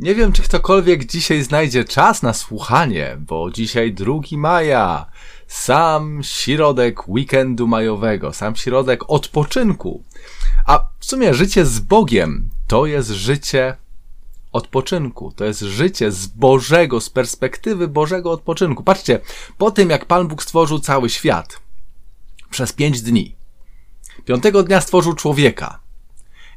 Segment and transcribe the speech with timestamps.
[0.00, 5.06] Nie wiem, czy ktokolwiek dzisiaj znajdzie czas na słuchanie, bo dzisiaj 2 maja,
[5.46, 10.04] sam środek weekendu majowego, sam środek odpoczynku.
[10.66, 13.76] A w sumie życie z Bogiem to jest życie
[14.52, 15.32] odpoczynku.
[15.36, 18.82] To jest życie z Bożego, z perspektywy Bożego odpoczynku.
[18.82, 19.20] Patrzcie,
[19.58, 21.60] po tym jak Pan Bóg stworzył cały świat
[22.50, 23.36] przez pięć dni,
[24.24, 25.80] piątego dnia stworzył człowieka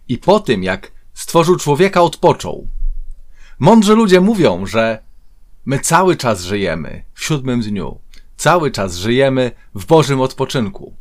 [0.08, 2.68] i po tym jak stworzył człowieka, odpoczął.
[3.64, 5.04] Mądrzy ludzie mówią, że
[5.66, 8.00] my cały czas żyjemy w siódmym dniu.
[8.38, 10.96] Cały czas żyjemy w Bożym odpoczynku.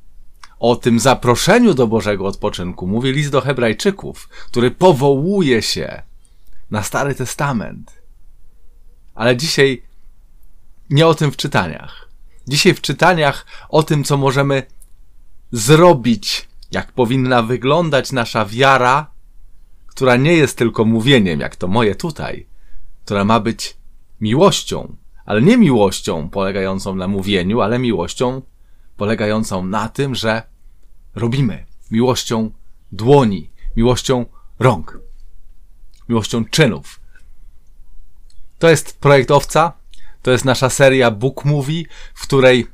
[0.58, 6.02] O tym zaproszeniu do Bożego odpoczynku mówi list do Hebrajczyków, który powołuje się
[6.70, 8.02] na Stary Testament.
[9.14, 9.82] Ale dzisiaj
[10.90, 12.08] nie o tym w czytaniach.
[12.48, 14.62] Dzisiaj w czytaniach o tym, co możemy
[15.52, 19.10] zrobić, jak powinna wyglądać nasza wiara,
[19.86, 22.51] która nie jest tylko mówieniem, jak to moje tutaj,
[23.04, 23.76] która ma być
[24.20, 28.42] miłością, ale nie miłością polegającą na mówieniu, ale miłością
[28.96, 30.42] polegającą na tym, że
[31.14, 31.66] robimy.
[31.90, 32.50] Miłością
[32.92, 34.26] dłoni, miłością
[34.58, 34.98] rąk,
[36.08, 37.00] miłością czynów.
[38.58, 39.72] To jest projekt Owca,
[40.22, 42.66] to jest nasza seria Book Movie, w której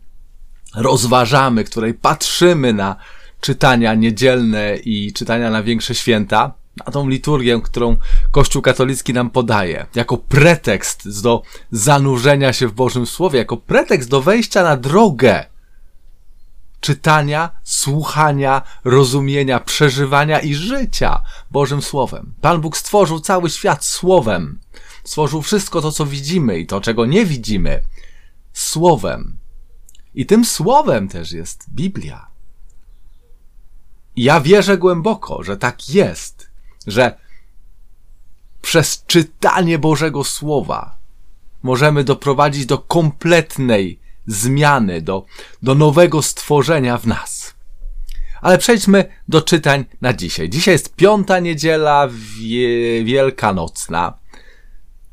[0.74, 2.96] rozważamy, w której patrzymy na
[3.40, 6.52] czytania niedzielne i czytania na większe święta,
[6.86, 7.96] na tą liturgię, którą
[8.30, 14.22] Kościół katolicki nam podaje, jako pretekst do zanurzenia się w Bożym Słowie, jako pretekst do
[14.22, 15.44] wejścia na drogę
[16.80, 22.34] czytania, słuchania, rozumienia, przeżywania i życia Bożym Słowem.
[22.40, 24.60] Pan Bóg stworzył cały świat Słowem.
[25.04, 27.82] Stworzył wszystko to, co widzimy i to, czego nie widzimy,
[28.52, 29.36] Słowem.
[30.14, 32.26] I tym Słowem też jest Biblia.
[34.16, 36.47] I ja wierzę głęboko, że tak jest,
[36.88, 37.18] że
[38.62, 40.96] przez czytanie Bożego Słowa
[41.62, 45.24] możemy doprowadzić do kompletnej zmiany, do,
[45.62, 47.54] do nowego stworzenia w nas.
[48.40, 50.48] Ale przejdźmy do czytań na dzisiaj.
[50.48, 54.18] Dzisiaj jest piąta niedziela wie, wielkanocna.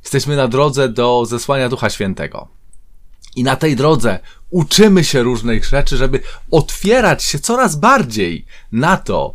[0.03, 2.47] Jesteśmy na drodze do zesłania Ducha Świętego.
[3.35, 4.19] I na tej drodze
[4.49, 6.19] uczymy się różnych rzeczy, żeby
[6.51, 9.33] otwierać się coraz bardziej na to,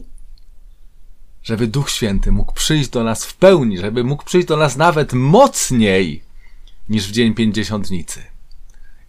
[1.43, 5.12] żeby Duch Święty mógł przyjść do nas w pełni, żeby mógł przyjść do nas nawet
[5.12, 6.23] mocniej
[6.89, 8.23] niż w dzień pięćdziesiątnicy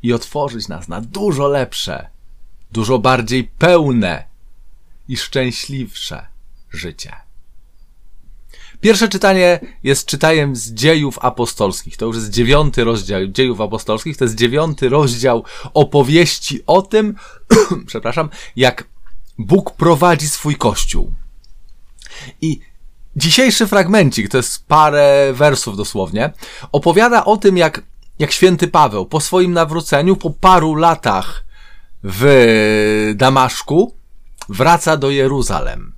[0.03, 2.09] i otworzyć nas na dużo lepsze,
[2.71, 4.23] dużo bardziej pełne
[5.07, 6.27] i szczęśliwsze
[6.71, 7.15] życie.
[8.81, 11.97] Pierwsze czytanie jest czytaniem z dziejów apostolskich.
[11.97, 14.17] To już jest dziewiąty rozdział dziejów apostolskich.
[14.17, 15.43] To jest dziewiąty rozdział
[15.73, 17.15] opowieści o tym,
[17.87, 18.83] przepraszam, jak
[19.37, 21.13] Bóg prowadzi swój kościół.
[22.41, 22.59] I
[23.15, 26.33] dzisiejszy fragmencik, to jest parę wersów dosłownie,
[26.71, 27.81] opowiada o tym, jak,
[28.19, 31.43] jak święty Paweł po swoim nawróceniu, po paru latach
[32.03, 33.95] w Damaszku,
[34.49, 35.93] wraca do Jeruzalem.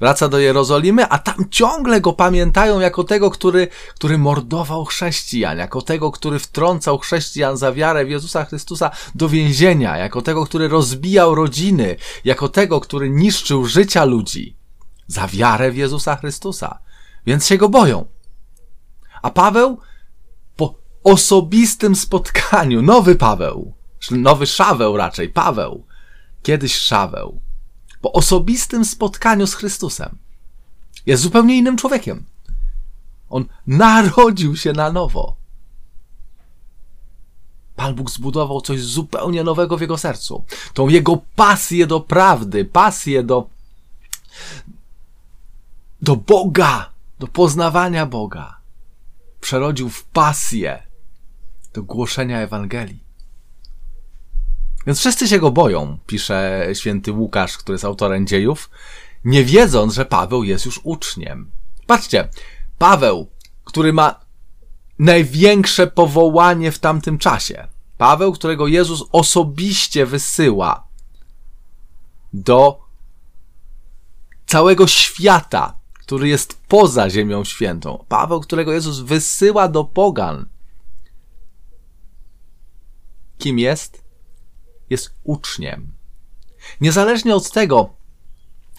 [0.00, 5.82] Wraca do Jerozolimy, a tam ciągle go pamiętają jako tego, który, który mordował chrześcijan, jako
[5.82, 11.34] tego, który wtrącał chrześcijan za wiarę w Jezusa Chrystusa do więzienia, jako tego, który rozbijał
[11.34, 14.57] rodziny, jako tego, który niszczył życia ludzi
[15.08, 16.78] za wiarę w Jezusa Chrystusa.
[17.26, 18.04] Więc się go boją.
[19.22, 19.80] A Paweł
[20.56, 20.74] po
[21.04, 23.74] osobistym spotkaniu, nowy Paweł,
[24.10, 25.84] nowy Szaweł raczej, Paweł,
[26.42, 27.40] kiedyś Szaweł,
[28.00, 30.18] po osobistym spotkaniu z Chrystusem
[31.06, 32.24] jest zupełnie innym człowiekiem.
[33.30, 35.36] On narodził się na nowo.
[37.76, 40.44] Pan Bóg zbudował coś zupełnie nowego w jego sercu.
[40.74, 43.48] Tą jego pasję do prawdy, pasję do,
[46.02, 48.60] do Boga, do poznawania Boga,
[49.40, 50.82] przerodził w pasję
[51.72, 53.04] do głoszenia Ewangelii.
[54.86, 58.70] Więc wszyscy się go boją, pisze święty Łukasz, który jest autorem dziejów,
[59.24, 61.50] nie wiedząc, że Paweł jest już uczniem.
[61.86, 62.28] Patrzcie,
[62.78, 63.30] Paweł,
[63.64, 64.20] który ma
[64.98, 67.68] największe powołanie w tamtym czasie.
[67.98, 70.88] Paweł, którego Jezus osobiście wysyła
[72.32, 72.80] do
[74.46, 75.77] całego świata,
[76.08, 78.04] który jest poza Ziemią Świętą.
[78.08, 80.46] Paweł, którego Jezus wysyła do pogan.
[83.38, 84.02] Kim jest?
[84.90, 85.92] Jest uczniem.
[86.80, 87.94] Niezależnie od tego,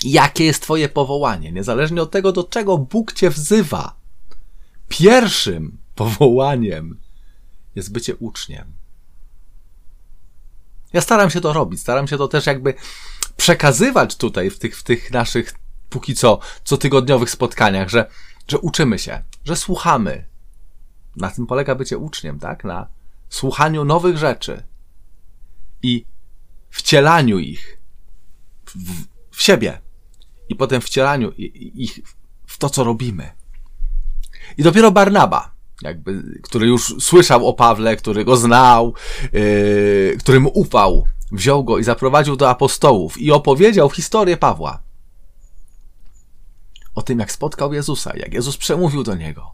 [0.03, 3.95] jakie jest Twoje powołanie, niezależnie od tego, do czego Bóg Cię wzywa,
[4.87, 6.97] pierwszym powołaniem
[7.75, 8.73] jest bycie uczniem.
[10.93, 12.73] Ja staram się to robić, staram się to też jakby
[13.37, 15.58] przekazywać tutaj w tych, w tych naszych
[15.89, 18.09] póki co cotygodniowych spotkaniach, że,
[18.47, 20.25] że uczymy się, że słuchamy,
[21.15, 22.63] Na tym polega bycie uczniem, tak?
[22.63, 22.87] Na
[23.29, 24.63] słuchaniu nowych rzeczy
[25.83, 26.05] i
[26.69, 27.77] wcielaniu ich
[28.65, 29.81] w, w siebie
[30.49, 31.31] i potem wcielaniu
[31.75, 31.99] ich
[32.47, 33.31] w to, co robimy.
[34.57, 35.51] I dopiero Barnaba,
[35.81, 38.93] jakby, który już słyszał o Pawle, który go znał,
[39.33, 44.88] yy, którym ufał, wziął go i zaprowadził do apostołów i opowiedział historię Pawła.
[46.99, 49.51] O tym, jak spotkał Jezusa, jak Jezus przemówił do niego.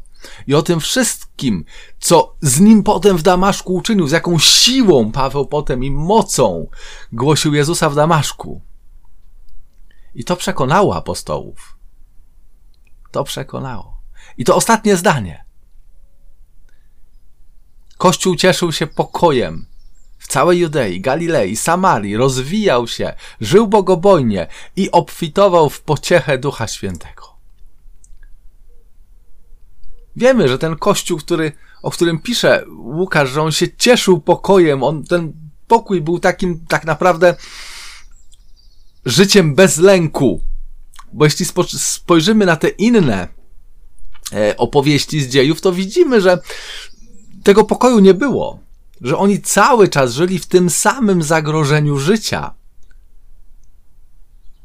[0.47, 1.65] I o tym wszystkim,
[1.99, 6.67] co z nim potem w Damaszku uczynił, z jaką siłą Paweł potem i mocą
[7.11, 8.61] głosił Jezusa w Damaszku.
[10.15, 11.77] I to przekonało apostołów.
[13.11, 13.97] To przekonało.
[14.37, 15.45] I to ostatnie zdanie.
[17.97, 19.65] Kościół cieszył się pokojem
[20.17, 27.34] w całej Judei, Galilei, Samarii, rozwijał się, żył bogobojnie i obfitował w pociechę Ducha Świętego.
[30.15, 31.51] Wiemy, że ten kościół, który,
[31.83, 35.33] o którym pisze Łukasz, że on się cieszył pokojem, on, ten
[35.67, 37.35] pokój był takim tak naprawdę
[39.05, 40.41] życiem bez lęku.
[41.13, 43.27] Bo jeśli spojrzymy na te inne
[44.33, 46.39] e, opowieści z dziejów, to widzimy, że
[47.43, 48.59] tego pokoju nie było.
[49.01, 52.53] Że oni cały czas żyli w tym samym zagrożeniu życia.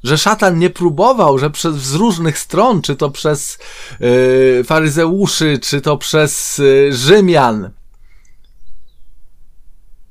[0.05, 3.59] Że szatan nie próbował, że przez, z różnych stron, czy to przez
[4.01, 7.71] yy, faryzeuszy, czy to przez yy, Rzymian,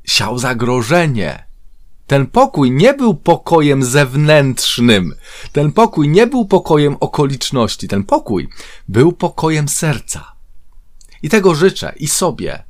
[0.06, 1.50] siał zagrożenie
[2.10, 5.16] ten pokój nie był pokojem zewnętrznym.
[5.52, 7.88] Ten pokój nie był pokojem okoliczności.
[7.88, 8.50] Ten pokój
[8.88, 10.32] był pokojem serca.
[11.22, 12.64] I tego życzę i sobie,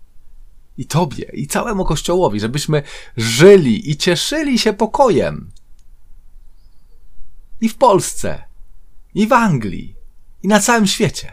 [0.78, 2.84] i Tobie, i całemu Kościołowi, żebyśmy
[3.18, 5.52] żyli i cieszyli się pokojem.
[7.62, 8.44] I w Polsce,
[9.14, 9.96] i w Anglii,
[10.44, 11.32] i na całym świecie.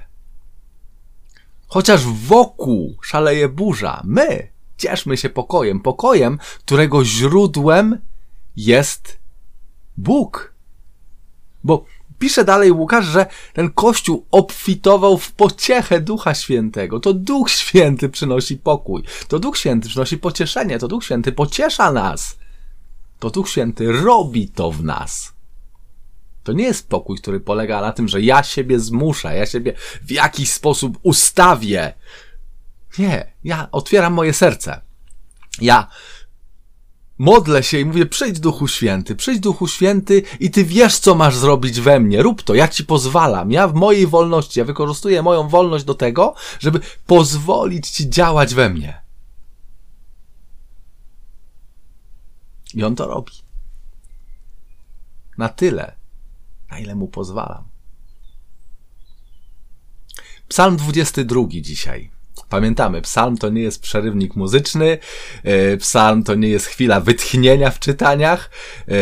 [1.68, 7.98] Chociaż wokół szaleje burza, my Cieszmy się pokojem, pokojem, którego źródłem
[8.56, 9.18] jest
[9.96, 10.52] Bóg.
[11.64, 11.84] Bo
[12.18, 17.00] pisze dalej Łukasz, że ten Kościół obfitował w pociechę Ducha Świętego.
[17.00, 19.02] To Duch Święty przynosi pokój.
[19.28, 20.78] To Duch Święty przynosi pocieszenie.
[20.78, 22.38] To Duch Święty pociesza nas.
[23.18, 25.32] To Duch Święty robi to w nas.
[26.46, 29.72] To nie jest pokój, który polega na tym, że ja siebie zmuszę, ja siebie
[30.02, 31.92] w jakiś sposób ustawię,
[32.98, 34.80] nie, ja otwieram moje serce.
[35.60, 35.88] Ja
[37.18, 41.36] modlę się i mówię, przyjdź Duchu Święty, przyjdź Duchu Święty i Ty wiesz, co masz
[41.36, 42.22] zrobić we mnie.
[42.22, 43.50] Rób to, ja Ci pozwalam.
[43.50, 48.70] Ja w mojej wolności, ja wykorzystuję moją wolność do tego, żeby pozwolić Ci działać we
[48.70, 49.00] mnie.
[52.74, 53.32] I On to robi.
[55.38, 55.96] Na tyle,
[56.70, 57.64] na ile Mu pozwalam.
[60.48, 62.10] Psalm 22 dzisiaj.
[62.48, 64.98] Pamiętamy, psalm to nie jest przerywnik muzyczny,
[65.42, 68.50] e, psalm to nie jest chwila wytchnienia w czytaniach,
[68.88, 68.92] e,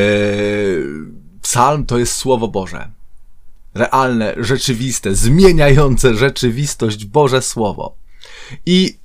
[1.42, 2.90] psalm to jest Słowo Boże.
[3.74, 7.96] Realne, rzeczywiste, zmieniające rzeczywistość Boże Słowo.
[8.66, 8.98] I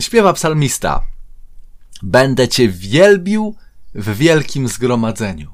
[0.00, 1.04] śpiewa psalmista,
[2.02, 3.56] będę Cię wielbił
[3.94, 5.51] w wielkim zgromadzeniu.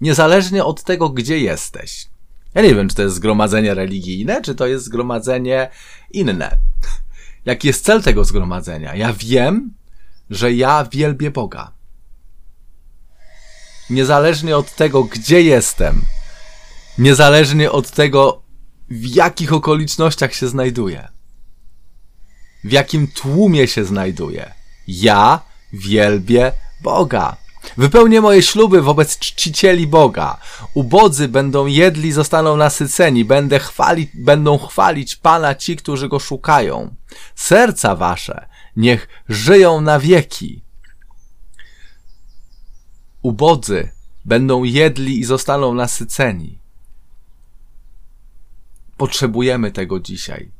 [0.00, 2.06] Niezależnie od tego, gdzie jesteś.
[2.54, 5.70] Ja nie wiem, czy to jest zgromadzenie religijne, czy to jest zgromadzenie
[6.10, 6.58] inne.
[7.44, 8.94] Jaki jest cel tego zgromadzenia?
[8.94, 9.74] Ja wiem,
[10.30, 11.72] że ja wielbię Boga.
[13.90, 16.02] Niezależnie od tego, gdzie jestem,
[16.98, 18.42] niezależnie od tego,
[18.90, 21.08] w jakich okolicznościach się znajduję,
[22.64, 24.54] w jakim tłumie się znajduję,
[24.88, 25.40] ja
[25.72, 27.36] wielbię Boga.
[27.76, 30.38] Wypełnię moje śluby wobec czcicieli Boga.
[30.74, 33.24] Ubodzy będą jedli, zostaną nasyceni.
[33.24, 36.94] Będę chwalić, będą chwalić Pana ci, którzy Go szukają.
[37.34, 40.62] Serca wasze niech żyją na wieki.
[43.22, 43.90] Ubodzy
[44.24, 46.58] będą jedli i zostaną nasyceni.
[48.96, 50.50] Potrzebujemy tego dzisiaj.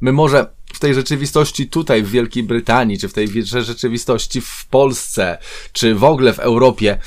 [0.00, 5.38] My może w tej rzeczywistości tutaj w Wielkiej Brytanii, czy w tej rzeczywistości w Polsce,
[5.72, 6.98] czy w ogóle w Europie,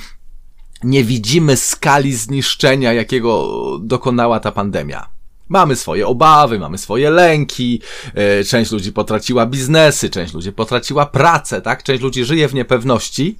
[0.83, 5.09] nie widzimy skali zniszczenia, jakiego dokonała ta pandemia.
[5.49, 7.81] Mamy swoje obawy, mamy swoje lęki,
[8.13, 11.83] e, część ludzi potraciła biznesy, część ludzi potraciła pracę, tak?
[11.83, 13.39] Część ludzi żyje w niepewności,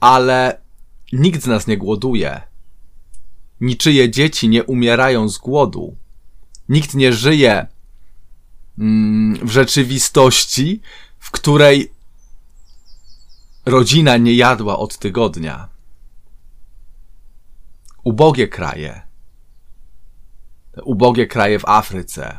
[0.00, 0.60] ale
[1.12, 2.40] nikt z nas nie głoduje.
[3.60, 5.96] Niczyje dzieci nie umierają z głodu.
[6.68, 7.66] Nikt nie żyje
[9.42, 10.80] w rzeczywistości,
[11.18, 11.92] w której
[13.64, 15.68] rodzina nie jadła od tygodnia.
[18.04, 19.02] Ubogie kraje,
[20.82, 22.38] ubogie kraje w Afryce,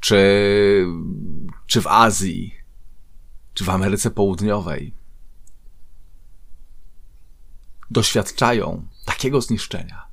[0.00, 0.86] czy,
[1.66, 2.54] czy w Azji,
[3.54, 4.92] czy w Ameryce Południowej,
[7.90, 10.08] doświadczają takiego zniszczenia.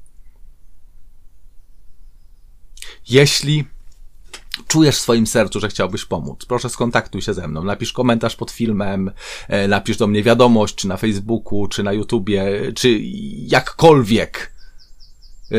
[3.10, 3.75] Jeśli
[4.76, 7.64] czujesz w swoim sercu, że chciałbyś pomóc, proszę skontaktuj się ze mną.
[7.64, 9.12] Napisz komentarz pod filmem,
[9.48, 13.00] e, napisz do mnie wiadomość, czy na Facebooku, czy na YouTubie, czy
[13.48, 14.54] jakkolwiek.
[15.52, 15.58] E,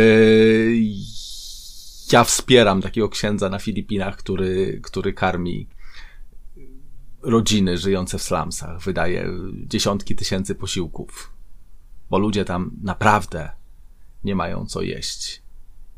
[2.12, 5.68] ja wspieram takiego księdza na Filipinach, który, który karmi
[7.22, 8.80] rodziny żyjące w slumsach.
[8.80, 9.30] Wydaje
[9.66, 11.32] dziesiątki tysięcy posiłków,
[12.10, 13.50] bo ludzie tam naprawdę
[14.24, 15.42] nie mają co jeść.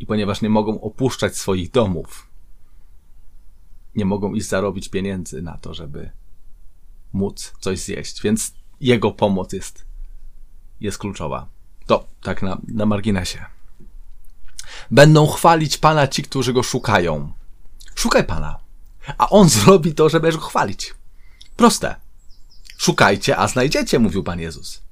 [0.00, 2.27] I ponieważ nie mogą opuszczać swoich domów,
[3.98, 6.10] nie mogą iść zarobić pieniędzy na to, żeby
[7.12, 8.22] móc coś zjeść.
[8.22, 9.84] Więc jego pomoc jest,
[10.80, 11.46] jest kluczowa.
[11.86, 13.44] To tak na, na marginesie.
[14.90, 17.32] Będą chwalić Pana ci, którzy go szukają.
[17.94, 18.58] Szukaj Pana,
[19.18, 20.94] a On zrobi to, żeby go chwalić.
[21.56, 21.96] Proste.
[22.78, 24.82] Szukajcie, a znajdziecie, mówił Pan Jezus.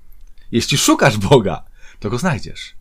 [0.52, 1.64] Jeśli szukasz Boga,
[2.00, 2.74] to go znajdziesz.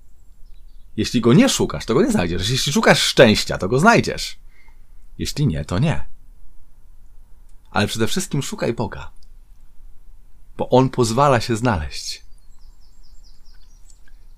[0.97, 2.49] Jeśli go nie szukasz, to go nie znajdziesz.
[2.49, 4.39] Jeśli szukasz szczęścia, to go znajdziesz.
[5.17, 6.14] Jeśli nie, to nie.
[7.75, 9.11] Ale przede wszystkim szukaj Boga,
[10.57, 12.25] bo On pozwala się znaleźć.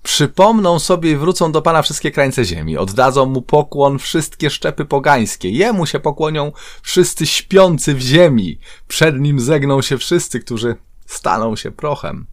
[0.02, 5.50] Przypomną sobie i wrócą do Pana wszystkie krańce ziemi, oddadzą Mu pokłon wszystkie szczepy pogańskie,
[5.50, 6.52] Jemu się pokłonią
[6.82, 10.76] wszyscy śpiący w ziemi, przed Nim zegną się wszyscy, którzy
[11.06, 12.26] staną się prochem.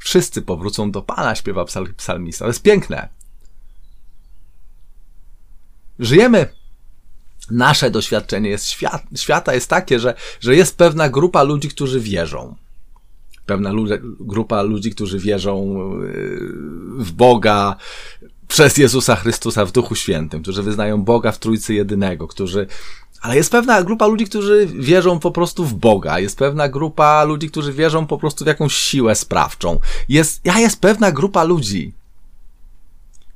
[0.00, 1.64] Wszyscy powrócą do Pana, śpiewa
[1.96, 2.44] psalmista.
[2.44, 3.08] To jest piękne.
[5.98, 6.55] Żyjemy
[7.50, 12.54] nasze doświadczenie jest świat, świata jest takie, że, że jest pewna grupa ludzi, którzy wierzą.
[13.46, 13.70] Pewna
[14.20, 16.40] grupa ludzi, którzy wierzą yy,
[16.98, 17.76] w Boga
[18.48, 22.66] przez Jezusa Chrystusa w Duchu Świętym, którzy wyznają Boga w Trójcy Jedynego, którzy
[23.20, 26.18] ale jest pewna grupa ludzi, którzy wierzą po prostu w Boga.
[26.18, 29.80] Jest pewna grupa ludzi, którzy wierzą po prostu w jakąś siłę sprawczą.
[30.08, 31.92] Jest, ja jest pewna grupa ludzi,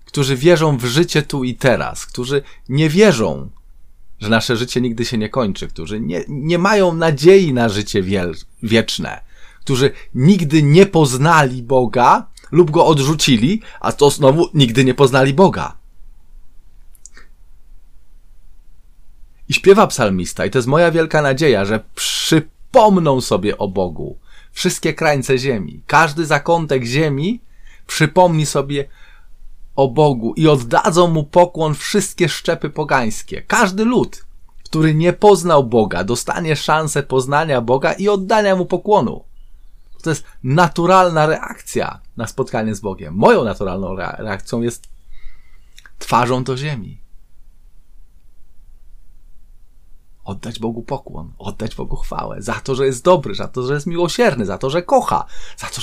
[0.04, 3.50] którzy wierzą w życie tu i teraz, którzy nie wierzą,
[4.20, 8.34] że nasze życie nigdy się nie kończy, którzy nie, nie mają nadziei na życie wiel,
[8.62, 9.20] wieczne,
[9.60, 15.76] którzy nigdy nie poznali Boga lub go odrzucili, a to znowu nigdy nie poznali Boga.
[19.48, 24.18] I śpiewa psalmista, i to jest moja wielka nadzieja, że przypomną sobie o Bogu
[24.52, 25.82] wszystkie krańce ziemi.
[25.86, 27.40] Każdy zakątek ziemi
[27.86, 28.88] przypomni sobie
[29.76, 33.42] o Bogu i oddadzą mu pokłon wszystkie szczepy pogańskie.
[33.42, 34.24] Każdy lud,
[34.64, 39.24] który nie poznał Boga, dostanie szansę poznania Boga i oddania mu pokłonu.
[40.02, 43.14] To jest naturalna reakcja na spotkanie z Bogiem.
[43.14, 44.88] Moją naturalną reakcją jest
[45.98, 47.00] twarzą do ziemi.
[50.24, 53.86] Oddać Bogu pokłon, oddać Bogu chwałę za to, że jest dobry, za to, że jest
[53.86, 55.80] miłosierny, za to, że kocha, za to,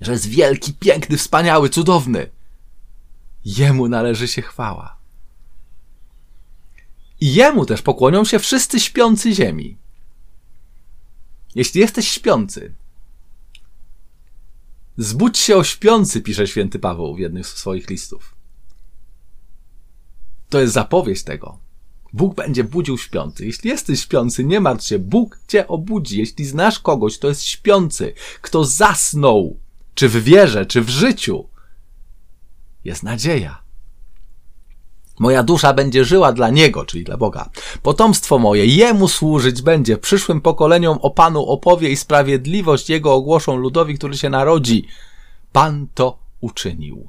[0.00, 2.30] że jest wielki, piękny, wspaniały, cudowny.
[3.44, 4.96] Jemu należy się chwała.
[7.20, 9.76] I jemu też pokłonią się wszyscy śpiący ziemi.
[11.54, 12.74] Jeśli jesteś śpiący,
[14.96, 18.34] zbudź się o śpiący, pisze święty Paweł w jednym z swoich listów.
[20.48, 21.58] To jest zapowiedź tego.
[22.12, 23.46] Bóg będzie budził śpiący.
[23.46, 26.18] Jeśli jesteś śpiący, nie martw się, Bóg cię obudzi.
[26.18, 29.56] Jeśli znasz kogoś, to jest śpiący, kto zasnął,
[29.94, 31.48] czy w wierze, czy w życiu,
[32.84, 33.62] jest nadzieja.
[35.18, 37.50] Moja dusza będzie żyła dla Niego, czyli dla Boga.
[37.82, 39.98] Potomstwo moje Jemu służyć będzie.
[39.98, 44.86] Przyszłym pokoleniom o Panu opowie i sprawiedliwość Jego ogłoszą ludowi, który się narodzi.
[45.52, 47.08] Pan to uczynił.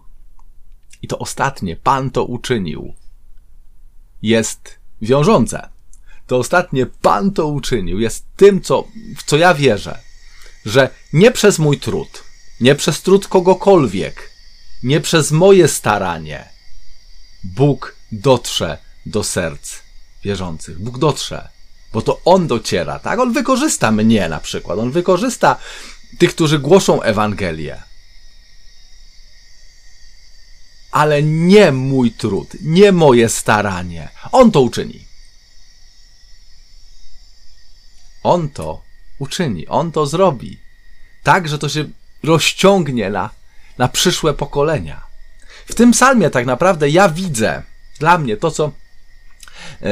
[1.01, 2.93] I to ostatnie, Pan to uczynił,
[4.21, 5.69] jest wiążące.
[6.27, 8.87] To ostatnie, Pan to uczynił, jest tym, co,
[9.17, 9.99] w co ja wierzę,
[10.65, 12.23] że nie przez mój trud,
[12.61, 14.32] nie przez trud kogokolwiek,
[14.83, 16.49] nie przez moje staranie
[17.43, 19.75] Bóg dotrze do serc
[20.23, 20.79] wierzących.
[20.79, 21.49] Bóg dotrze,
[21.93, 23.19] bo to On dociera, tak?
[23.19, 25.55] On wykorzysta mnie na przykład, On wykorzysta
[26.19, 27.83] tych, którzy głoszą Ewangelię.
[30.91, 34.09] Ale nie mój trud, nie moje staranie.
[34.31, 35.05] On to uczyni.
[38.23, 38.81] On to
[39.19, 40.59] uczyni, On to zrobi.
[41.23, 41.89] Tak, że to się
[42.23, 43.29] rozciągnie na
[43.77, 45.01] na przyszłe pokolenia.
[45.65, 47.63] W tym psalmie tak naprawdę ja widzę,
[47.99, 49.91] dla mnie to, co e,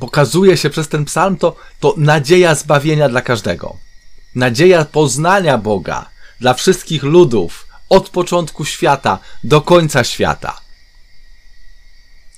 [0.00, 3.76] pokazuje się przez ten psalm, to, to nadzieja zbawienia dla każdego.
[4.34, 6.10] Nadzieja poznania Boga
[6.40, 10.60] dla wszystkich ludów od początku świata do końca świata.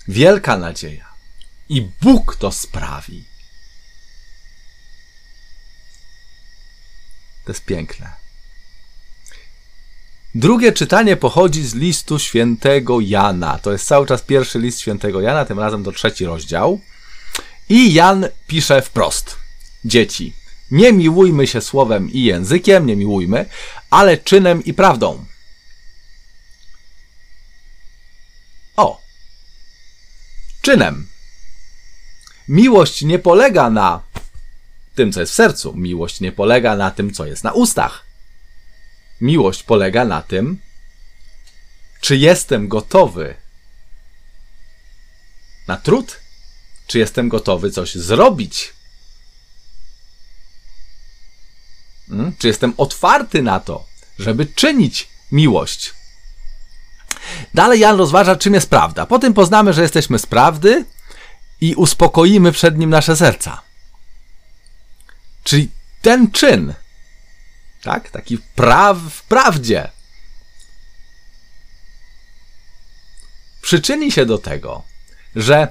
[0.09, 1.11] Wielka nadzieja.
[1.69, 3.25] I Bóg to sprawi.
[7.45, 8.20] To jest piękne.
[10.35, 13.59] Drugie czytanie pochodzi z listu świętego Jana.
[13.59, 16.81] To jest cały czas pierwszy list świętego Jana, tym razem to trzeci rozdział.
[17.69, 19.37] I Jan pisze wprost:
[19.85, 20.35] Dzieci,
[20.71, 23.47] nie miłujmy się słowem i językiem, nie miłujmy,
[23.91, 25.25] ale czynem i prawdą.
[28.77, 29.01] O!
[30.63, 31.07] Czynem.
[32.49, 34.03] Miłość nie polega na
[34.95, 35.77] tym, co jest w sercu.
[35.77, 38.10] Miłość nie polega na tym, co jest na ustach.
[39.21, 40.59] Miłość polega na tym,
[42.00, 43.35] czy jestem gotowy
[45.69, 46.21] na trud,
[46.87, 48.73] czy jestem gotowy coś zrobić.
[52.09, 52.33] Hmm?
[52.39, 53.87] Czy jestem otwarty na to,
[54.19, 55.95] żeby czynić miłość.
[57.55, 59.07] Dalej Jan rozważa, czym jest prawda.
[59.07, 60.85] Potem poznamy, że jesteśmy z prawdy
[61.61, 63.62] i uspokoimy przed nim nasze serca.
[65.45, 65.71] Czyli
[66.03, 66.75] ten czyn,
[67.83, 69.91] tak, taki w prawdzie,
[73.63, 74.83] przyczyni się do tego,
[75.37, 75.69] że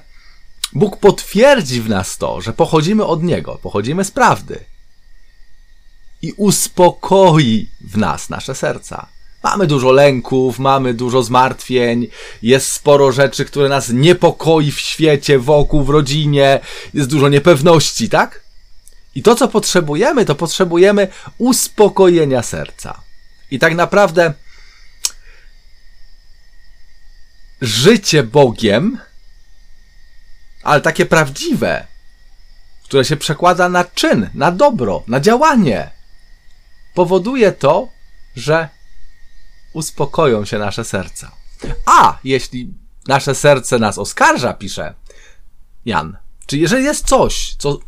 [0.74, 4.66] Bóg potwierdzi w nas to, że pochodzimy od Niego, pochodzimy z prawdy
[6.22, 9.08] i uspokoi w nas nasze serca.
[9.44, 12.08] Mamy dużo lęków, mamy dużo zmartwień,
[12.42, 16.60] jest sporo rzeczy, które nas niepokoi w świecie, wokół, w rodzinie,
[16.94, 18.49] jest dużo niepewności, tak?
[19.16, 23.02] I to, co potrzebujemy, to potrzebujemy uspokojenia serca.
[23.52, 24.34] I tak naprawdę
[27.62, 29.00] życie Bogiem,
[30.64, 31.88] ale takie prawdziwe,
[32.84, 35.92] które się przekłada na czyn, na dobro, na działanie,
[36.94, 37.88] powoduje to,
[38.36, 38.70] że
[39.74, 41.32] uspokoją się nasze serca.
[41.86, 42.74] A jeśli
[43.08, 44.94] nasze serce nas oskarża, pisze
[45.86, 47.80] Jan, czy jeżeli jest coś, co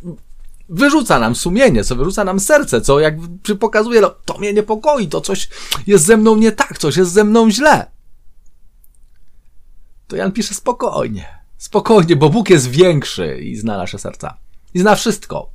[0.72, 3.14] wyrzuca nam sumienie, co wyrzuca nam serce, co jak
[3.60, 5.48] pokazuje, no, to mnie niepokoi, to coś
[5.86, 7.90] jest ze mną nie tak, coś jest ze mną źle.
[10.06, 11.26] To Jan pisze spokojnie,
[11.58, 14.36] spokojnie, bo Bóg jest większy i zna nasze serca.
[14.74, 15.50] I zna wszystko.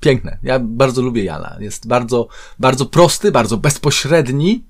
[0.00, 0.38] Piękne.
[0.42, 1.56] Ja bardzo lubię Jana.
[1.60, 4.64] Jest bardzo, bardzo prosty, bardzo bezpośredni.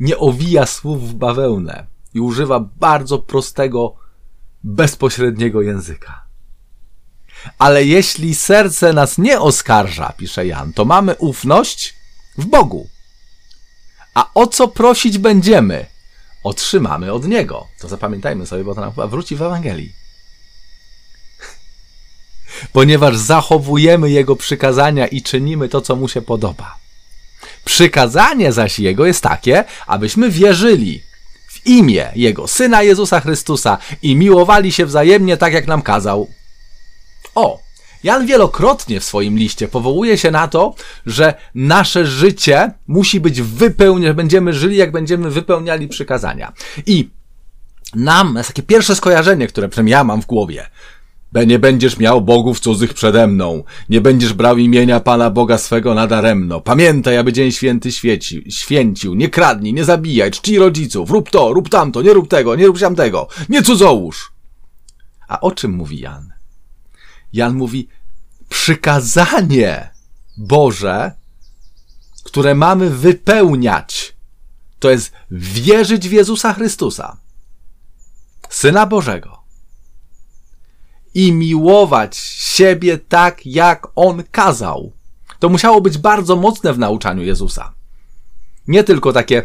[0.00, 3.94] Nie owija słów w bawełnę i używa bardzo prostego,
[4.64, 6.24] bezpośredniego języka.
[7.58, 11.94] Ale jeśli serce nas nie oskarża, pisze Jan, to mamy ufność
[12.38, 12.88] w Bogu.
[14.14, 15.86] A o co prosić będziemy,
[16.44, 17.66] otrzymamy od Niego.
[17.80, 19.92] To zapamiętajmy sobie, bo to nam chyba wróci w Ewangelii
[22.72, 26.78] ponieważ zachowujemy Jego przykazania i czynimy to, co Mu się podoba.
[27.64, 31.07] Przykazanie zaś Jego jest takie, abyśmy wierzyli
[31.64, 36.28] imię Jego Syna Jezusa Chrystusa i miłowali się wzajemnie tak, jak nam kazał.
[37.34, 37.58] O!
[38.04, 40.74] Jan wielokrotnie w swoim liście powołuje się na to,
[41.06, 46.52] że nasze życie musi być wypełnione, będziemy żyli, jak będziemy wypełniali przykazania.
[46.86, 47.10] I
[47.94, 50.66] nam, jest takie pierwsze skojarzenie, które przynajmniej ja mam w głowie,
[51.34, 56.60] nie będziesz miał bogów cudzych przede mną, nie będziesz brał imienia Pana Boga swego nadaremno.
[56.60, 61.68] Pamiętaj, aby dzień święty świeci, święcił, nie kradnij, nie zabijaj, czci rodziców, rób to, rób
[61.68, 64.32] tamto, nie rób tego, nie rób tamtego, nie cudzołóż.
[65.28, 66.32] A o czym mówi Jan?
[67.32, 67.88] Jan mówi,
[68.48, 69.90] przykazanie
[70.36, 71.12] Boże,
[72.24, 74.16] które mamy wypełniać,
[74.78, 77.16] to jest wierzyć w Jezusa Chrystusa,
[78.48, 79.37] Syna Bożego
[81.14, 84.92] i miłować siebie tak, jak on kazał.
[85.38, 87.74] To musiało być bardzo mocne w nauczaniu Jezusa.
[88.68, 89.42] Nie tylko takie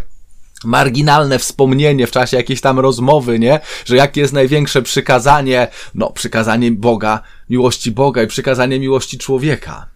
[0.63, 3.59] marginalne wspomnienie w czasie jakiejś tam rozmowy, nie?
[3.85, 5.67] Że jakie jest największe przykazanie?
[5.95, 9.87] No, przykazanie Boga, miłości Boga i przykazanie miłości człowieka.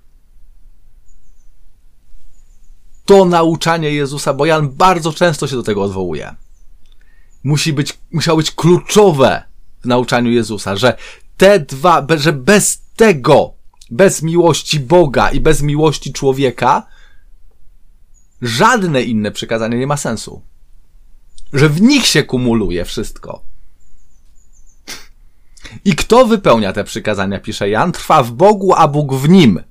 [3.05, 6.35] To nauczanie Jezusa, bo Jan bardzo często się do tego odwołuje.
[7.43, 9.43] Musi być, musiało być kluczowe
[9.81, 10.97] w nauczaniu Jezusa, że
[11.37, 13.53] te dwa, że bez tego,
[13.91, 16.87] bez miłości Boga i bez miłości człowieka,
[18.41, 20.41] żadne inne przykazanie nie ma sensu.
[21.53, 23.41] Że w nich się kumuluje wszystko.
[25.85, 29.63] I kto wypełnia te przykazania, pisze Jan, trwa w Bogu, a Bóg w nim.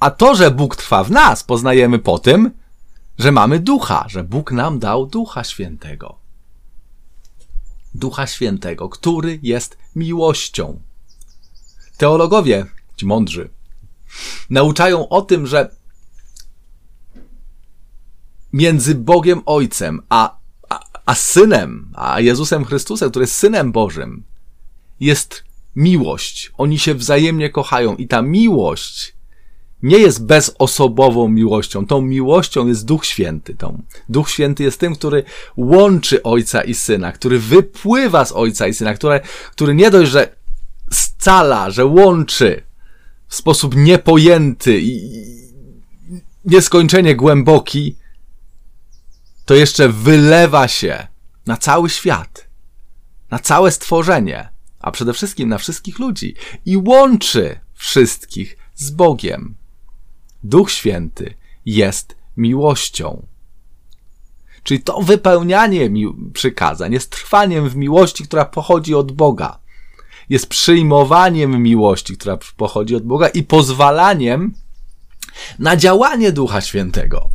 [0.00, 2.50] A to, że Bóg trwa w nas, poznajemy po tym,
[3.18, 6.19] że mamy ducha, że Bóg nam dał ducha świętego.
[7.94, 10.80] Ducha Świętego, który jest miłością.
[11.96, 13.50] Teologowie, ci mądrzy,
[14.50, 15.70] nauczają o tym, że
[18.52, 24.24] między Bogiem Ojcem a, a, A synem, a Jezusem Chrystusem, który jest synem Bożym,
[25.00, 25.44] jest
[25.76, 26.52] miłość.
[26.58, 29.19] Oni się wzajemnie kochają i ta miłość
[29.82, 31.86] nie jest bezosobową miłością.
[31.86, 33.54] Tą miłością jest Duch Święty.
[33.54, 33.82] Tą.
[34.08, 35.24] Duch Święty jest tym, który
[35.56, 40.36] łączy Ojca i Syna, który wypływa z Ojca i Syna, który, który nie dość, że
[40.92, 42.62] scala, że łączy
[43.28, 45.10] w sposób niepojęty i
[46.44, 47.96] nieskończenie głęboki,
[49.44, 51.06] to jeszcze wylewa się
[51.46, 52.46] na cały świat,
[53.30, 54.48] na całe stworzenie,
[54.80, 56.34] a przede wszystkim na wszystkich ludzi
[56.66, 59.59] i łączy wszystkich z Bogiem.
[60.44, 61.34] Duch Święty
[61.66, 63.26] jest miłością.
[64.62, 65.90] Czyli to wypełnianie
[66.32, 69.58] przykazań jest trwaniem w miłości, która pochodzi od Boga.
[70.28, 74.54] Jest przyjmowaniem miłości, która pochodzi od Boga i pozwalaniem
[75.58, 77.30] na działanie Ducha Świętego.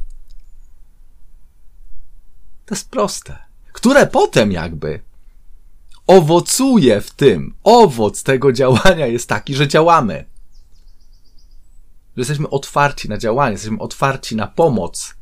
[2.65, 3.37] To jest proste.
[3.73, 4.99] Które potem jakby
[6.07, 7.55] owocuje w tym.
[7.63, 10.25] Owoc tego działania jest taki, że działamy.
[12.15, 15.15] Że jesteśmy otwarci na działanie, jesteśmy otwarci na pomoc,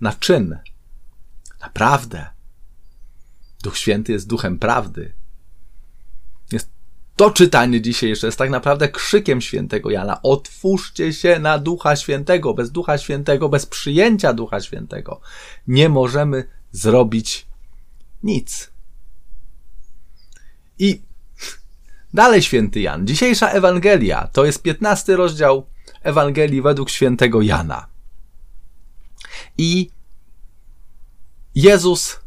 [0.00, 0.58] na czyn,
[1.60, 2.26] na prawdę.
[3.62, 5.14] Duch Święty jest duchem prawdy.
[6.52, 6.70] Jest
[7.16, 10.22] to czytanie dzisiaj jeszcze jest tak naprawdę krzykiem świętego Jana.
[10.22, 12.54] Otwórzcie się na Ducha Świętego.
[12.54, 15.20] Bez Ducha Świętego, bez przyjęcia Ducha Świętego
[15.66, 17.46] nie możemy zrobić
[18.22, 18.70] nic.
[20.78, 21.02] I
[22.14, 23.06] dalej święty Jan.
[23.06, 25.66] Dzisiejsza Ewangelia to jest 15 rozdział
[26.02, 27.86] Ewangelii według świętego Jana.
[29.58, 29.90] I
[31.54, 32.20] Jezus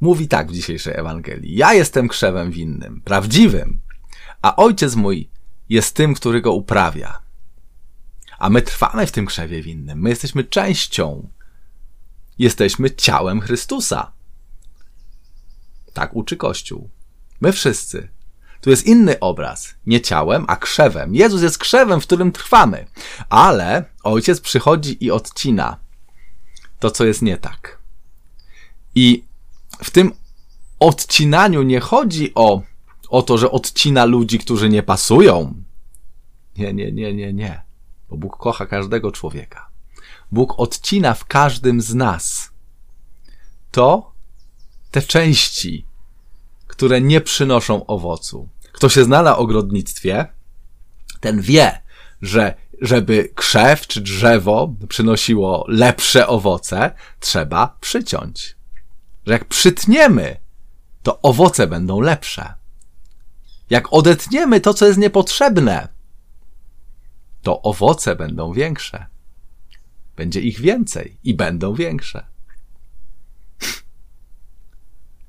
[0.00, 1.56] mówi tak w dzisiejszej Ewangelii.
[1.56, 3.80] Ja jestem krzewem winnym, prawdziwym,
[4.42, 5.30] a ojciec mój
[5.68, 7.22] jest tym, który go uprawia.
[8.38, 10.00] A my trwamy w tym krzewie winnym.
[10.00, 11.28] My jesteśmy częścią.
[12.38, 14.12] Jesteśmy ciałem Chrystusa.
[15.92, 16.90] Tak uczy Kościół.
[17.40, 18.08] My wszyscy.
[18.60, 19.74] Tu jest inny obraz.
[19.86, 21.14] Nie ciałem, a krzewem.
[21.14, 22.86] Jezus jest krzewem, w którym trwamy.
[23.28, 25.76] Ale ojciec przychodzi i odcina
[26.78, 27.78] to, co jest nie tak.
[28.94, 29.24] I
[29.84, 30.12] w tym
[30.80, 32.62] odcinaniu nie chodzi o,
[33.08, 35.54] o to, że odcina ludzi, którzy nie pasują.
[36.58, 37.62] Nie, nie, nie, nie, nie.
[38.08, 39.68] Bo Bóg kocha każdego człowieka.
[40.32, 42.50] Bóg odcina w każdym z nas
[43.70, 44.12] to,
[44.90, 45.85] te części,
[46.76, 48.48] które nie przynoszą owocu.
[48.72, 50.26] Kto się zna na ogrodnictwie,
[51.20, 51.82] ten wie,
[52.22, 58.56] że żeby krzew czy drzewo przynosiło lepsze owoce, trzeba przyciąć.
[59.26, 60.36] Że jak przytniemy,
[61.02, 62.54] to owoce będą lepsze.
[63.70, 65.88] Jak odetniemy to, co jest niepotrzebne,
[67.42, 69.06] to owoce będą większe.
[70.16, 72.26] Będzie ich więcej i będą większe.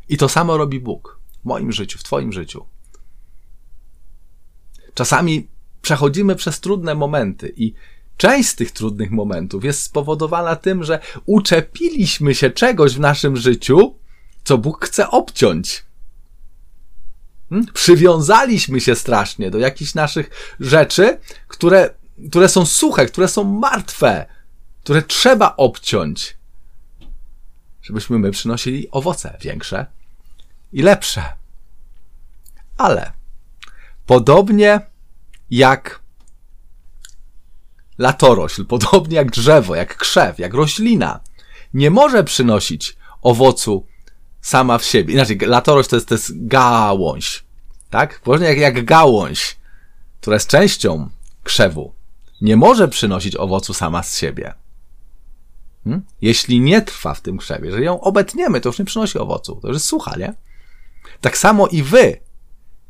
[0.09, 2.65] I to samo robi Bóg w moim życiu, w Twoim życiu.
[4.93, 5.47] Czasami
[5.81, 7.73] przechodzimy przez trudne momenty i
[8.17, 13.95] część z tych trudnych momentów jest spowodowana tym, że uczepiliśmy się czegoś w naszym życiu,
[14.43, 15.85] co Bóg chce obciąć.
[17.49, 17.67] Hmm?
[17.73, 21.89] Przywiązaliśmy się strasznie do jakichś naszych rzeczy, które,
[22.29, 24.25] które są suche, które są martwe,
[24.83, 26.37] które trzeba obciąć,
[27.81, 29.85] żebyśmy my przynosili owoce większe
[30.73, 31.23] i lepsze.
[32.77, 33.11] Ale
[34.05, 34.81] podobnie
[35.49, 35.99] jak
[37.97, 41.19] latorośl, podobnie jak drzewo, jak krzew, jak roślina,
[41.73, 43.85] nie może przynosić owocu
[44.41, 45.13] sama w siebie.
[45.13, 47.43] Inaczej, latorośl to jest, to jest gałąź,
[47.89, 48.19] tak?
[48.19, 49.57] Podobnie jak, jak gałąź,
[50.21, 51.09] która jest częścią
[51.43, 51.93] krzewu,
[52.41, 54.53] nie może przynosić owocu sama z siebie.
[55.83, 56.05] Hmm?
[56.21, 59.55] Jeśli nie trwa w tym krzewie, że ją obetniemy, to już nie przynosi owocu.
[59.61, 60.33] To już jest sucha, nie?
[61.21, 62.19] Tak samo i wy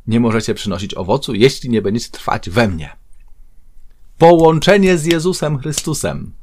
[0.08, 2.98] nie możecie przynosić owocu, jeśli nie będziecie trwać we mnie.
[4.18, 6.34] Połączenie z Jezusem Chrystusem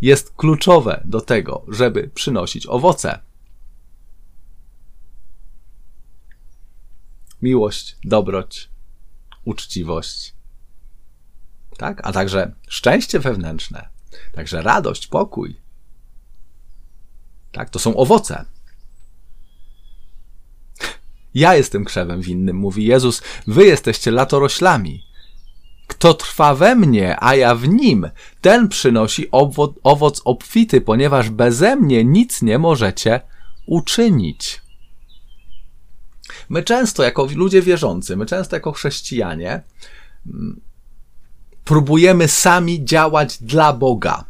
[0.00, 3.18] jest kluczowe do tego, żeby przynosić owoce.
[7.42, 8.70] Miłość, dobroć,
[9.44, 10.34] uczciwość,
[11.76, 12.00] tak?
[12.06, 13.88] A także szczęście wewnętrzne,
[14.32, 15.60] także radość, pokój.
[17.52, 18.44] Tak, to są owoce.
[21.34, 25.04] Ja jestem krzewem winnym, mówi Jezus, wy jesteście latoroślami.
[25.86, 29.30] Kto trwa we mnie, a ja w nim, ten przynosi
[29.82, 33.20] owoc, obfity, ponieważ beze mnie nic nie możecie
[33.66, 34.60] uczynić.
[36.48, 39.62] My często, jako ludzie wierzący, my często jako chrześcijanie,
[40.26, 40.60] mm,
[41.64, 44.24] próbujemy sami działać dla Boga.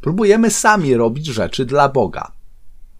[0.00, 2.32] Próbujemy sami robić rzeczy dla Boga.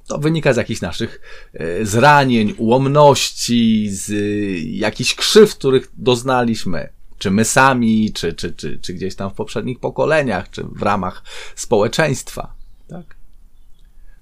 [0.06, 1.20] To wynika z jakichś naszych
[1.54, 4.14] e, zranień, ułomności, z e,
[4.58, 6.88] jakichś krzywd, których doznaliśmy.
[7.18, 11.22] Czy my sami, czy, czy, czy, czy gdzieś tam w poprzednich pokoleniach, czy w ramach
[11.56, 12.54] społeczeństwa.
[12.88, 13.16] Tak?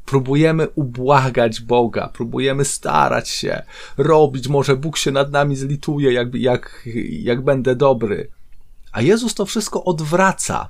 [0.07, 3.63] Próbujemy ubłagać Boga, próbujemy starać się
[3.97, 8.31] robić, może Bóg się nad nami zlituje, jak, jak, jak będę dobry.
[8.93, 10.69] A Jezus to wszystko odwraca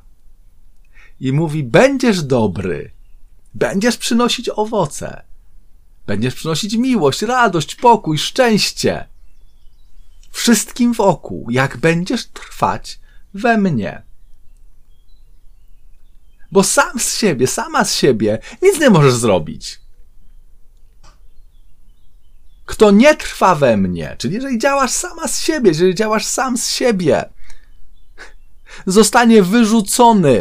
[1.21, 2.91] i mówi: Będziesz dobry,
[3.55, 5.23] będziesz przynosić owoce,
[6.07, 9.09] będziesz przynosić miłość, radość, pokój, szczęście.
[10.31, 13.01] Wszystkim wokół, jak będziesz trwać
[13.35, 14.03] we mnie.
[16.53, 19.81] Bo sam z siebie, sama z siebie nic nie możesz zrobić.
[22.65, 26.69] Kto nie trwa we mnie, czyli jeżeli działasz sama z siebie, jeżeli działasz sam z
[26.69, 27.25] siebie,
[28.87, 30.39] zostanie wyrzucony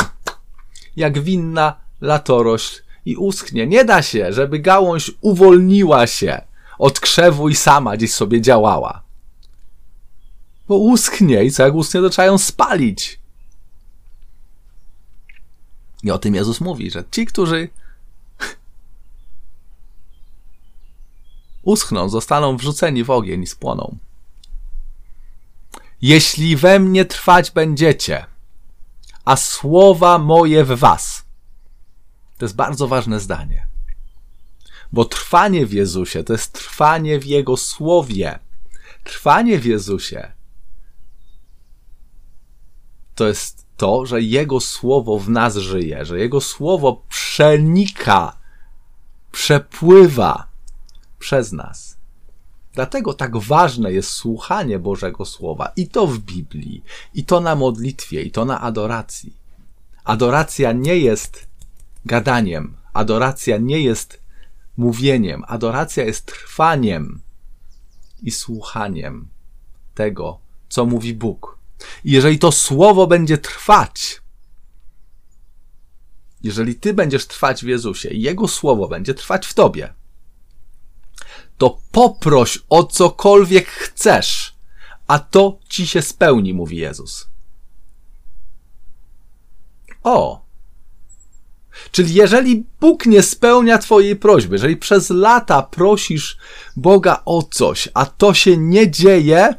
[0.96, 3.68] jak winna latorośl i uschnie.
[3.68, 6.42] Nie da się, żeby gałąź uwolniła się
[6.80, 9.04] od krzewu i sama gdzieś sobie działała.
[10.68, 13.20] Bo uschnie i co jak uschnie, to trzeba ją spalić.
[16.04, 17.70] I o tym Jezus mówi, że ci, którzy
[21.64, 23.98] uschną, zostaną wrzuceni w ogień i spłoną.
[26.02, 28.26] Jeśli we mnie trwać będziecie,
[29.26, 31.31] a słowa moje w was.
[32.42, 33.68] To jest bardzo ważne zdanie.
[34.92, 38.40] Bo trwanie w Jezusie to jest trwanie w Jego słowie.
[39.04, 40.32] Trwanie w Jezusie
[43.16, 48.38] to jest to, że Jego słowo w nas żyje, że Jego słowo przenika,
[49.32, 50.48] przepływa
[51.20, 51.98] przez nas.
[52.74, 58.22] Dlatego tak ważne jest słuchanie Bożego Słowa i to w Biblii, i to na modlitwie,
[58.22, 59.34] i to na adoracji.
[60.04, 61.51] Adoracja nie jest
[62.06, 64.22] gadaniem, adoracja nie jest
[64.78, 67.22] mówieniem, adoracja jest trwaniem
[68.22, 69.28] i słuchaniem
[69.94, 71.58] tego, co mówi Bóg.
[72.04, 74.22] I jeżeli to słowo będzie trwać,
[76.44, 79.94] jeżeli ty będziesz trwać w Jezusie i Jego słowo będzie trwać w tobie,
[81.58, 84.56] to poproś o cokolwiek chcesz,
[85.08, 87.28] a to ci się spełni, mówi Jezus.
[90.04, 90.51] O!
[91.92, 96.38] Czyli jeżeli Bóg nie spełnia Twojej prośby, jeżeli przez lata prosisz
[96.76, 99.56] Boga o coś, a to się nie dzieje,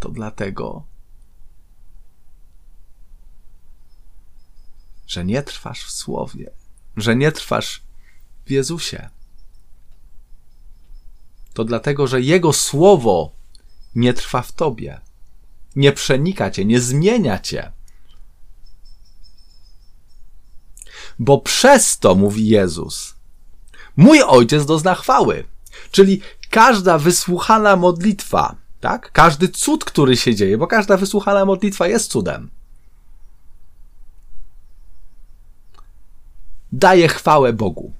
[0.00, 0.84] to dlatego,
[5.06, 6.50] że nie trwasz w słowie,
[6.96, 7.82] że nie trwasz
[8.46, 9.08] w Jezusie.
[11.54, 13.32] To dlatego, że Jego słowo
[13.94, 15.00] nie trwa w tobie,
[15.76, 17.72] nie przenika cię, nie zmienia cię.
[21.18, 23.14] Bo przez to, mówi Jezus,
[23.96, 25.44] mój ojciec dozna chwały.
[25.90, 29.12] Czyli każda wysłuchana modlitwa, tak?
[29.12, 32.50] Każdy cud, który się dzieje, bo każda wysłuchana modlitwa jest cudem.
[36.72, 37.92] Daje chwałę Bogu.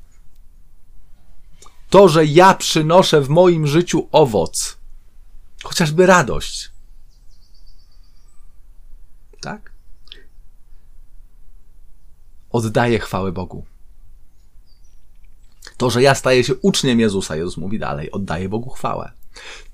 [1.91, 4.77] To, że ja przynoszę w moim życiu owoc,
[5.65, 6.71] chociażby radość.
[9.41, 9.74] Tak?
[12.55, 13.65] Oddaję chwałę Bogu.
[15.77, 19.13] To, że ja staję się uczniem Jezusa, Jezus mówi dalej, oddaję Bogu chwałę.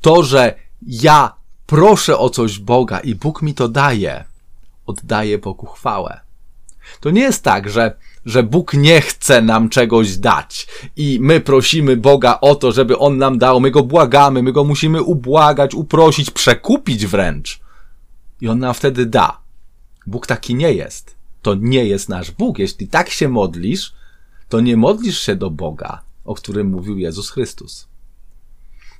[0.00, 1.34] To, że ja
[1.66, 4.24] proszę o coś Boga i Bóg mi to daje,
[4.86, 6.20] oddaję Bogu chwałę.
[7.00, 10.66] To nie jest tak, że że Bóg nie chce nam czegoś dać
[10.96, 14.64] i my prosimy Boga o to, żeby On nam dał, my Go błagamy, my Go
[14.64, 17.60] musimy ubłagać, uprosić, przekupić wręcz.
[18.40, 19.40] I On nam wtedy da.
[20.06, 21.19] Bóg taki nie jest.
[21.42, 22.58] To nie jest nasz Bóg.
[22.58, 23.94] Jeśli tak się modlisz,
[24.48, 27.88] to nie modlisz się do Boga, o którym mówił Jezus Chrystus.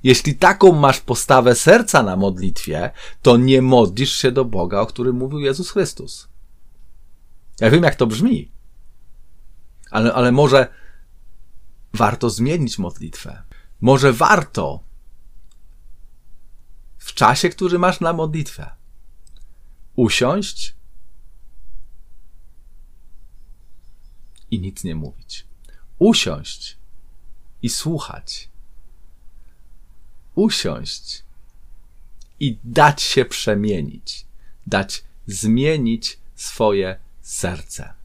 [0.03, 5.15] Jeśli taką masz postawę serca na modlitwie, to nie modlisz się do Boga, o którym
[5.15, 6.27] mówił Jezus Chrystus.
[7.59, 8.51] Ja wiem, jak to brzmi.
[9.91, 10.67] Ale, ale może
[11.93, 13.43] warto zmienić modlitwę.
[13.81, 14.83] Może warto
[16.97, 18.71] w czasie, który masz na modlitwę,
[19.95, 20.75] usiąść
[24.51, 25.45] i nic nie mówić.
[25.99, 26.77] Usiąść
[27.61, 28.49] i słuchać.
[30.35, 31.23] Usiąść
[32.39, 34.25] i dać się przemienić,
[34.67, 38.01] dać zmienić swoje serce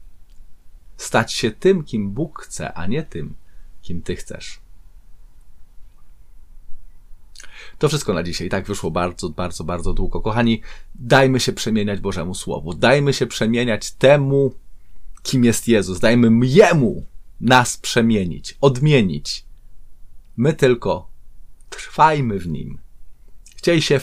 [0.97, 3.33] stać się tym, kim Bóg chce, a nie tym,
[3.81, 4.59] kim Ty chcesz.
[7.77, 8.49] To wszystko na dzisiaj.
[8.49, 10.21] Tak wyszło bardzo, bardzo, bardzo długo.
[10.21, 10.61] Kochani,
[10.95, 12.73] dajmy się przemieniać Bożemu Słowu.
[12.73, 14.53] Dajmy się przemieniać temu,
[15.27, 15.99] kim jest Jezus.
[15.99, 17.05] Dajmy Jemu
[17.41, 19.45] nas przemienić, odmienić.
[20.37, 21.09] My tylko
[21.69, 22.79] trwajmy w nim.
[23.55, 23.99] Chciej się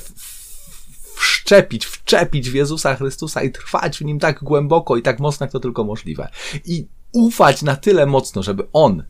[1.17, 5.53] wszczepić, wczepić w Jezusa Chrystusa i trwać w nim tak głęboko i tak mocno, jak
[5.53, 6.29] to tylko możliwe.
[6.65, 9.05] I ufać na tyle mocno, żeby On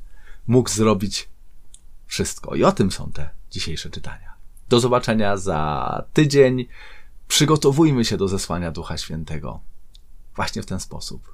[0.47, 1.29] mógł zrobić
[2.07, 2.55] wszystko.
[2.55, 4.35] I o tym są te dzisiejsze czytania.
[4.69, 6.67] Do zobaczenia za tydzień.
[7.29, 9.61] Przygotowujmy się do zesłania Ducha Świętego.
[10.37, 11.34] Właśnie w ten sposób.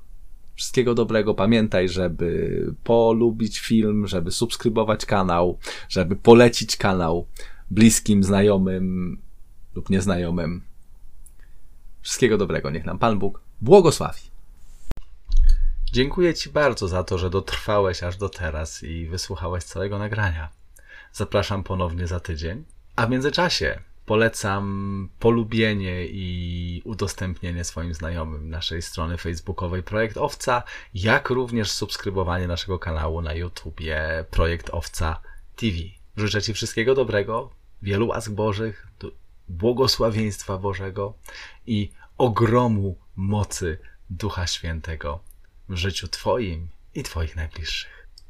[0.61, 1.35] Wszystkiego dobrego.
[1.35, 7.27] Pamiętaj, żeby polubić film, żeby subskrybować kanał, żeby polecić kanał
[7.70, 9.18] bliskim, znajomym
[9.75, 10.62] lub nieznajomym.
[12.03, 12.70] Wszystkiego dobrego.
[12.70, 14.20] Niech nam Pan Bóg błogosławi.
[15.92, 20.49] Dziękuję Ci bardzo za to, że dotrwałeś aż do teraz i wysłuchałeś całego nagrania.
[21.12, 22.64] Zapraszam ponownie za tydzień.
[22.96, 30.62] A w międzyczasie polecam polubienie i udostępnienie swoim znajomym naszej strony facebookowej Projekt Owca,
[30.94, 35.20] jak również subskrybowanie naszego kanału na YouTubie Projekt Owca
[35.56, 35.76] TV.
[36.16, 37.50] Życzę Ci wszystkiego dobrego,
[37.82, 38.86] wielu łask Bożych,
[39.48, 41.14] błogosławieństwa Bożego
[41.66, 43.78] i ogromu mocy
[44.10, 45.20] Ducha Świętego
[45.68, 47.99] w życiu Twoim i Twoich najbliższych.